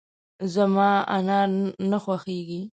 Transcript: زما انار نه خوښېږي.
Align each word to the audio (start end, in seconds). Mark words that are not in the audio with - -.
زما 0.53 0.89
انار 1.17 1.49
نه 1.89 1.97
خوښېږي. 2.03 2.61